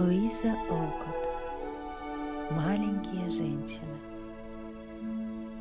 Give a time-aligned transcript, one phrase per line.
[0.00, 1.28] Луиза Олкот.
[2.52, 3.98] Маленькие женщины.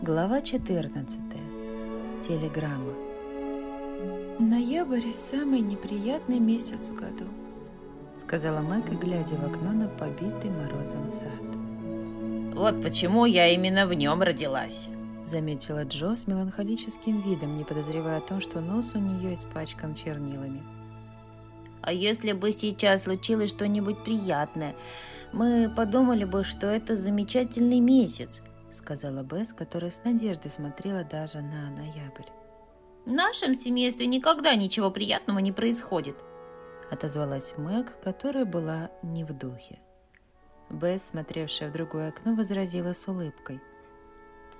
[0.00, 1.20] Глава 14.
[2.26, 2.94] Телеграмма.
[4.38, 7.26] Ноябрь– самый неприятный месяц в году,
[8.16, 12.54] сказала Мэг, глядя в окно на побитый морозом сад.
[12.54, 14.88] Вот почему я именно в нем родилась,
[15.26, 20.62] заметила Джо с меланхолическим видом, не подозревая о том, что нос у нее испачкан чернилами.
[21.82, 24.74] А если бы сейчас случилось что-нибудь приятное,
[25.32, 28.40] мы подумали бы, что это замечательный месяц,
[28.72, 32.30] сказала Бесс, которая с надеждой смотрела даже на ноябрь.
[33.04, 36.16] В нашем семействе никогда ничего приятного не происходит,
[36.90, 39.80] отозвалась Мэг, которая была не в духе.
[40.70, 43.60] Бесс, смотревшая в другое окно, возразила с улыбкой.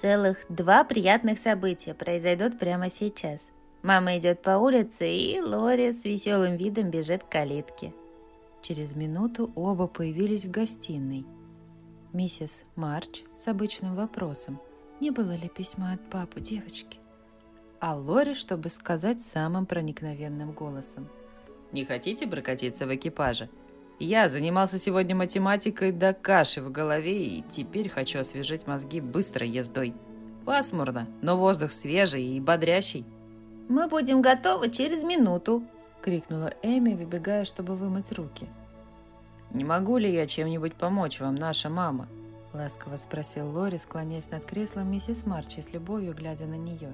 [0.00, 3.50] Целых два приятных события произойдут прямо сейчас–
[3.82, 7.94] Мама идет по улице, и Лори с веселым видом бежит к калитке.
[8.60, 11.24] Через минуту оба появились в гостиной.
[12.12, 14.60] Миссис Марч с обычным вопросом.
[15.00, 16.98] Не было ли письма от папы девочки?
[17.78, 21.08] А Лори, чтобы сказать самым проникновенным голосом.
[21.72, 23.48] «Не хотите прокатиться в экипаже?
[23.98, 29.94] Я занимался сегодня математикой до каши в голове и теперь хочу освежить мозги быстрой ездой.
[30.44, 33.06] Пасмурно, но воздух свежий и бодрящий.
[33.70, 35.62] «Мы будем готовы через минуту!»—
[36.02, 38.48] крикнула Эми, выбегая, чтобы вымыть руки.
[39.52, 42.08] «Не могу ли я чем-нибудь помочь вам, наша мама?»—
[42.52, 46.92] ласково спросил Лори, склоняясь над креслом миссис Марчи с любовью, глядя на нее.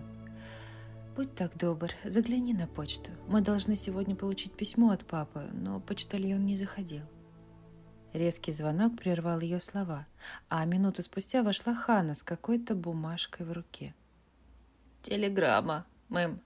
[1.17, 3.11] «Будь так добр, загляни на почту.
[3.27, 7.05] Мы должны сегодня получить письмо от папы, но почтальон не заходил».
[8.13, 10.07] Резкий звонок прервал ее слова,
[10.51, 13.95] а минуту спустя вошла Хана с какой-то бумажкой в руке.
[15.01, 16.43] «Телеграмма, мэм»,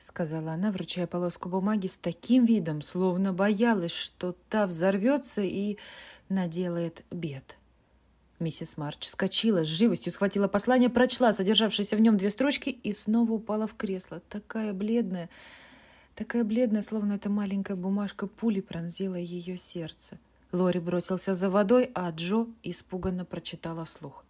[0.00, 5.76] сказала она, вручая полоску бумаги с таким видом, словно боялась, что та взорвется и
[6.28, 7.56] наделает бед.
[8.38, 13.32] Миссис Марч вскочила с живостью, схватила послание, прочла содержавшиеся в нем две строчки и снова
[13.32, 14.20] упала в кресло.
[14.30, 15.28] Такая бледная,
[16.14, 20.18] такая бледная, словно эта маленькая бумажка пули пронзила ее сердце.
[20.52, 24.24] Лори бросился за водой, а Джо испуганно прочитала вслух.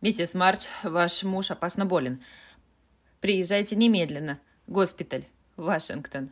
[0.00, 2.22] «Миссис Марч, ваш муж опасно болен.
[3.20, 4.40] Приезжайте немедленно.
[4.68, 5.24] Госпиталь,
[5.56, 6.28] Вашингтон.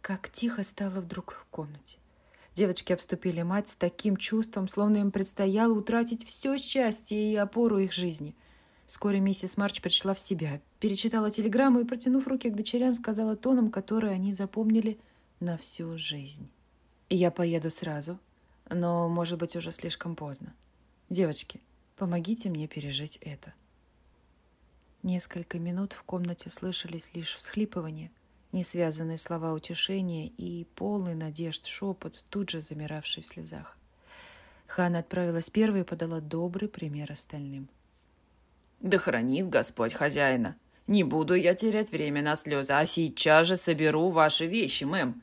[0.00, 1.98] Как тихо стало вдруг в комнате.
[2.56, 7.92] Девочки обступили мать с таким чувством, словно им предстояло утратить все счастье и опору их
[7.92, 8.34] жизни.
[8.86, 13.70] Вскоре миссис Марч пришла в себя, перечитала телеграмму и, протянув руки к дочерям, сказала тоном,
[13.70, 14.98] который они запомнили
[15.38, 16.48] на всю жизнь.
[17.08, 18.18] «Я поеду сразу,
[18.68, 20.52] но, может быть, уже слишком поздно.
[21.08, 21.60] Девочки,
[21.94, 23.54] помогите мне пережить это».
[25.02, 28.10] Несколько минут в комнате слышались лишь всхлипывания,
[28.52, 33.76] несвязанные слова утешения и полный надежд шепот, тут же замиравший в слезах.
[34.66, 37.68] Хана отправилась первой и подала добрый пример остальным.
[38.80, 40.56] «Да хранит Господь хозяина!
[40.86, 45.22] Не буду я терять время на слезы, а сейчас же соберу ваши вещи, мэм!»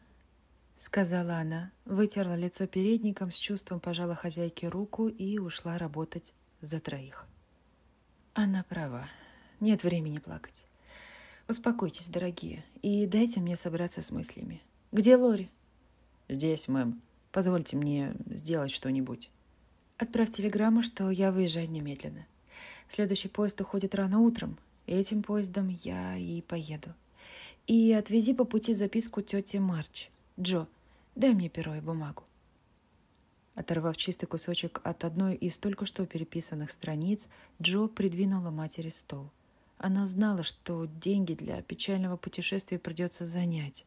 [0.77, 7.25] Сказала она, вытерла лицо передником, с чувством пожала хозяйке руку и ушла работать за троих.
[8.33, 9.07] Она права.
[9.59, 10.65] Нет времени плакать.
[11.47, 14.61] Успокойтесь, дорогие, и дайте мне собраться с мыслями.
[14.91, 15.49] Где Лори?
[16.27, 17.01] Здесь, мэм.
[17.31, 19.29] Позвольте мне сделать что-нибудь.
[19.97, 22.25] Отправь телеграмму, что я выезжаю немедленно.
[22.89, 24.57] Следующий поезд уходит рано утром.
[24.87, 26.93] Этим поездом я и поеду.
[27.67, 30.09] И отвези по пути записку тете Марч.
[30.39, 30.67] Джо,
[31.15, 32.23] дай мне перо и бумагу.
[33.55, 37.29] Оторвав чистый кусочек от одной из только что переписанных страниц,
[37.61, 39.29] Джо придвинула матери стол.
[39.77, 43.85] Она знала, что деньги для печального путешествия придется занять.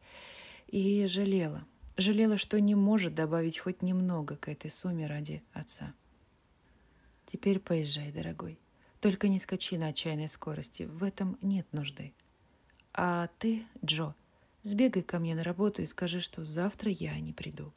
[0.67, 1.65] И жалела.
[1.97, 5.93] Жалела, что не может добавить хоть немного к этой сумме ради отца.
[7.25, 8.57] Теперь поезжай, дорогой.
[9.01, 10.83] Только не скачи на отчаянной скорости.
[10.83, 12.13] В этом нет нужды.
[12.93, 14.15] А ты, Джо,
[14.63, 17.71] сбегай ко мне на работу и скажи, что завтра я не приду.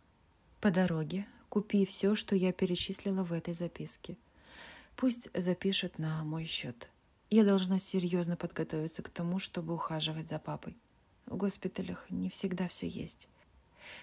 [0.61, 4.17] По дороге купи все, что я перечислила в этой записке.
[4.97, 6.89] Пусть запишет на мой счет.
[7.33, 10.77] Я должна серьезно подготовиться к тому, чтобы ухаживать за папой.
[11.25, 13.27] В госпиталях не всегда все есть.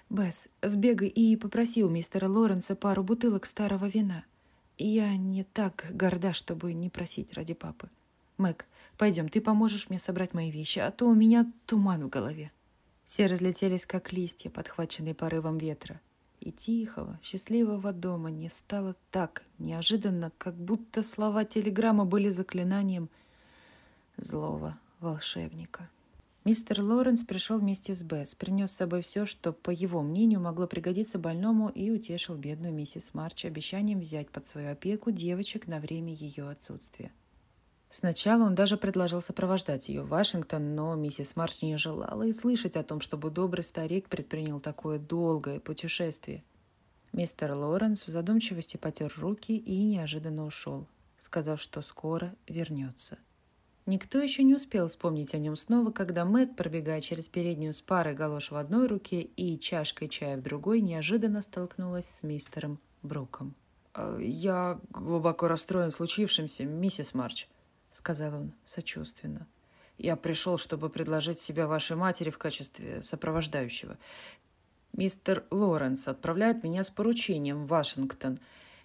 [0.09, 4.23] Бесс, сбегай и попроси у мистера Лоренса пару бутылок старого вина.
[4.79, 7.91] Я не так горда, чтобы не просить ради папы.
[8.39, 8.65] Мэг,
[8.97, 12.51] пойдем, ты поможешь мне собрать мои вещи, а то у меня туман в голове.
[13.05, 16.01] Все разлетелись, как листья, подхваченные порывом ветра
[16.39, 23.09] и тихого, счастливого дома не стало так неожиданно, как будто слова телеграммы были заклинанием
[24.21, 25.89] злого волшебника.
[26.45, 30.67] Мистер Лоренс пришел вместе с Бесс, принес с собой все, что, по его мнению, могло
[30.67, 36.13] пригодиться больному, и утешил бедную миссис Марч обещанием взять под свою опеку девочек на время
[36.13, 37.11] ее отсутствия.
[37.91, 42.75] Сначала он даже предложил сопровождать ее в Вашингтон, но миссис Марч не желала и слышать
[42.77, 46.43] о том, чтобы добрый старик предпринял такое долгое путешествие.
[47.11, 50.87] Мистер Лоренс в задумчивости потер руки и неожиданно ушел,
[51.17, 53.17] сказав, что скоро вернется.
[53.89, 58.13] Никто еще не успел вспомнить о нем снова, когда Мэг, пробегая через переднюю с парой
[58.13, 63.55] галош в одной руке и чашкой чая в другой, неожиданно столкнулась с мистером Бруком.
[63.95, 67.47] «Э, «Я глубоко расстроен случившимся, миссис Марч»,—
[67.91, 69.47] сказал он сочувственно.
[69.97, 73.97] «Я пришел, чтобы предложить себя вашей матери в качестве сопровождающего.
[74.93, 78.37] Мистер Лоренс отправляет меня с поручением в Вашингтон,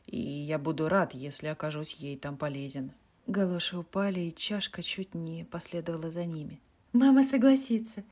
[0.06, 2.92] и я буду рад, если окажусь ей там полезен.
[3.26, 6.60] Галоши упали, и чашка чуть не последовала за ними.
[6.92, 8.04] «Мама согласится.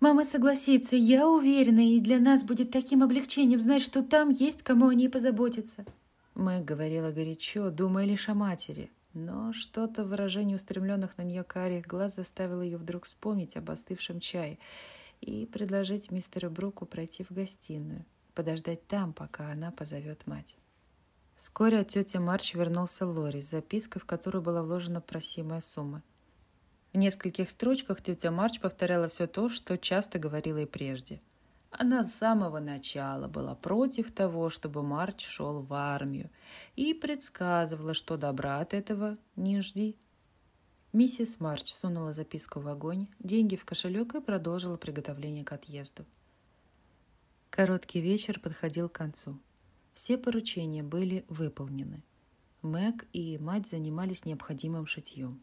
[0.00, 0.96] Мама согласится.
[0.96, 5.08] Я уверена, и для нас будет таким облегчением знать, что там есть кому о ней
[5.08, 5.84] позаботиться».
[6.34, 8.90] Мэг говорила горячо, думая лишь о матери.
[9.12, 14.20] Но что-то в выражении устремленных на нее карих глаз заставило ее вдруг вспомнить об остывшем
[14.20, 14.58] чае
[15.20, 18.04] и предложить мистеру Бруку пройти в гостиную,
[18.34, 20.56] подождать там, пока она позовет мать.
[21.40, 26.02] Вскоре от тети Марч вернулся Лори с запиской, в которую была вложена просимая сумма.
[26.92, 31.22] В нескольких строчках тетя Марч повторяла все то, что часто говорила и прежде.
[31.70, 36.28] Она с самого начала была против того, чтобы Марч шел в армию,
[36.76, 39.96] и предсказывала, что добра от этого не жди.
[40.92, 46.04] Миссис Марч сунула записку в огонь, деньги в кошелек и продолжила приготовление к отъезду.
[47.48, 49.38] Короткий вечер подходил к концу.
[49.94, 52.02] Все поручения были выполнены.
[52.62, 55.42] Мэг и мать занимались необходимым шитьем.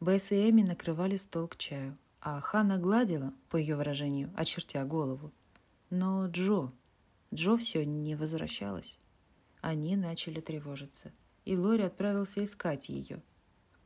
[0.00, 5.32] Бесс и Эми накрывали стол к чаю, а Ханна гладила, по ее выражению, очертя голову.
[5.90, 6.72] Но Джо...
[7.32, 8.98] Джо все не возвращалась.
[9.60, 11.12] Они начали тревожиться,
[11.44, 13.22] и Лори отправился искать ее.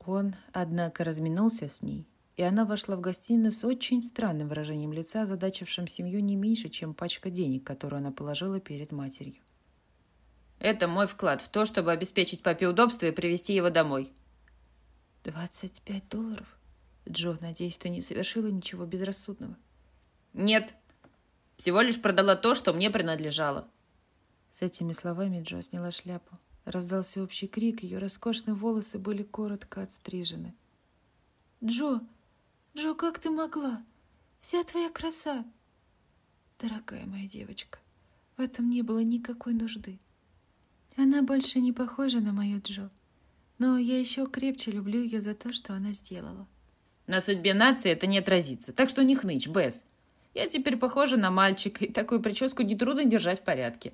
[0.04, 2.06] Он, однако, разминулся с ней,
[2.36, 6.94] и она вошла в гостиную с очень странным выражением лица, задачившим семью не меньше, чем
[6.94, 9.42] пачка денег, которую она положила перед матерью.
[10.58, 14.12] Это мой вклад в то, чтобы обеспечить папе удобство и привести его домой.
[15.24, 16.46] «Двадцать пять долларов?
[17.08, 19.56] Джо, надеюсь, ты не совершила ничего безрассудного?»
[20.32, 20.74] «Нет.
[21.56, 23.68] Всего лишь продала то, что мне принадлежало».
[24.50, 26.38] С этими словами Джо сняла шляпу.
[26.64, 30.54] Раздался общий крик, ее роскошные волосы были коротко отстрижены.
[31.64, 32.00] «Джо!
[32.76, 33.82] Джо, как ты могла?
[34.40, 35.44] Вся твоя краса!»
[36.58, 37.78] «Дорогая моя девочка,
[38.36, 39.98] в этом не было никакой нужды.
[41.00, 42.90] Она больше не похожа на мою Джо,
[43.58, 46.48] но я еще крепче люблю ее за то, что она сделала.
[47.06, 49.84] На судьбе нации это не отразится, так что не хнычь, Бесс.
[50.34, 53.92] Я теперь похожа на мальчика, и такую прическу нетрудно держать в порядке.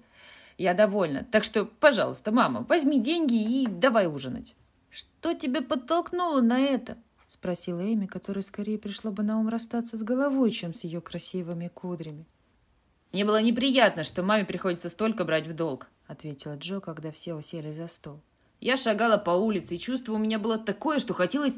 [0.57, 4.55] Я довольна, так что, пожалуйста, мама, возьми деньги и давай ужинать.
[4.89, 6.97] Что тебя подтолкнуло на это?
[7.29, 11.69] Спросила Эми, которой скорее пришло бы на ум расстаться с головой, чем с ее красивыми
[11.69, 12.25] кудрями.
[13.13, 17.73] Мне было неприятно, что маме приходится столько брать в долг.— ответила Джо, когда все усели
[17.73, 18.21] за стол.
[18.61, 21.55] «Я шагала по улице, и чувство у меня было такое, что хотелось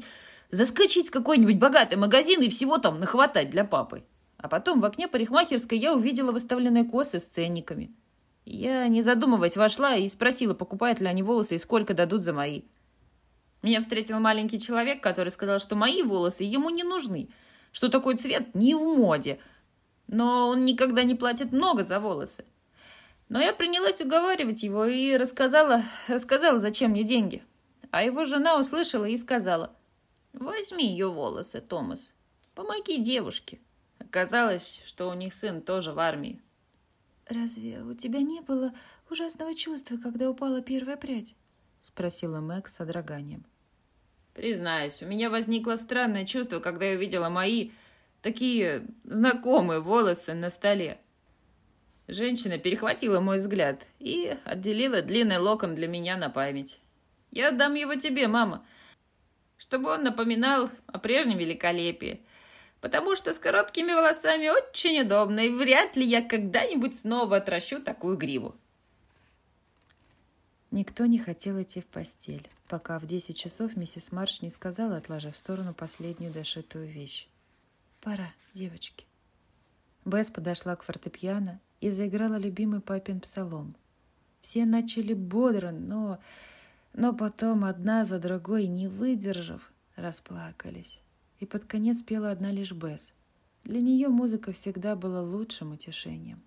[0.51, 4.03] заскочить в какой-нибудь богатый магазин и всего там нахватать для папы.
[4.37, 7.91] А потом в окне парикмахерской я увидела выставленные косы с ценниками.
[8.45, 12.61] Я, не задумываясь, вошла и спросила, покупают ли они волосы и сколько дадут за мои.
[13.61, 17.29] Меня встретил маленький человек, который сказал, что мои волосы ему не нужны,
[17.71, 19.39] что такой цвет не в моде,
[20.07, 22.45] но он никогда не платит много за волосы.
[23.29, 27.43] Но я принялась уговаривать его и рассказала, рассказала, зачем мне деньги.
[27.91, 29.75] А его жена услышала и сказала,
[30.33, 32.13] «Возьми ее волосы, Томас,
[32.55, 33.59] помоги девушке».
[33.99, 36.41] Оказалось, что у них сын тоже в армии.
[37.27, 38.73] «Разве у тебя не было
[39.09, 41.35] ужасного чувства, когда упала первая прядь?»—
[41.81, 43.45] спросила Мэг с содроганием.
[44.33, 47.71] «Признаюсь, у меня возникло странное чувство, когда я увидела мои
[48.21, 51.01] такие знакомые волосы на столе.
[52.07, 56.79] Женщина перехватила мой взгляд и отделила длинный локон для меня на память.
[57.31, 58.65] «Я отдам его тебе, мама,
[59.57, 62.21] чтобы он напоминал о прежнем великолепии,
[62.79, 68.15] потому что с короткими волосами очень удобно, и вряд ли я когда-нибудь снова отращу такую
[68.15, 68.55] гриву».
[70.71, 75.33] Никто не хотел идти в постель, пока в десять часов миссис Марш не сказала, отложив
[75.33, 77.27] в сторону последнюю дошитую вещь.
[77.99, 79.05] «Пора, девочки».
[80.05, 83.75] Бесс подошла к фортепиано и заиграла любимый папин псалом.
[84.41, 86.19] Все начали бодро, но...
[86.93, 91.01] Но потом одна за другой, не выдержав, расплакались.
[91.39, 93.13] И под конец пела одна лишь Бесс.
[93.63, 96.41] Для нее музыка всегда была лучшим утешением.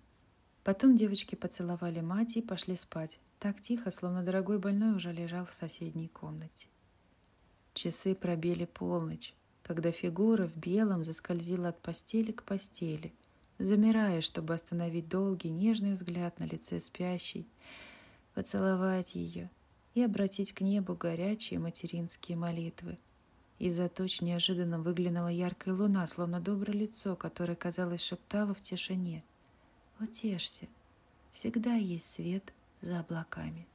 [0.63, 5.53] Потом девочки поцеловали мать и пошли спать, так тихо, словно дорогой больной уже лежал в
[5.53, 6.67] соседней комнате.
[7.73, 9.33] Часы пробили полночь,
[9.63, 13.13] когда фигура в белом заскользила от постели к постели,
[13.63, 17.47] замирая, чтобы остановить долгий нежный взгляд на лице спящей,
[18.33, 19.49] поцеловать ее
[19.93, 22.97] и обратить к небу горячие материнские молитвы.
[23.59, 29.23] Из-за туч неожиданно выглянула яркая луна, словно доброе лицо, которое, казалось, шептало в тишине.
[29.99, 30.67] «Утешься,
[31.33, 33.67] всегда есть свет за облаками».